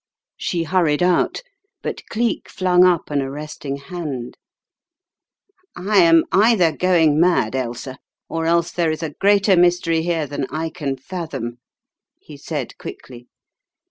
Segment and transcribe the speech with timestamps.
[0.37, 1.43] She hurried out,
[1.83, 4.35] but Cleek flung up an arresting hand.
[5.75, 10.47] "I am either going mad, Ailsa, or else there is a greater mystery here than
[10.49, 11.59] I can fathom,"
[12.19, 13.27] he said quickly.